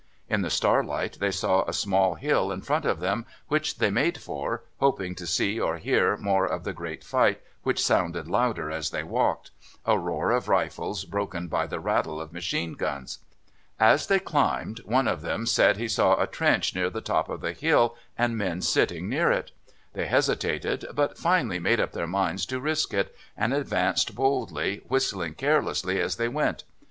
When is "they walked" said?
8.89-9.51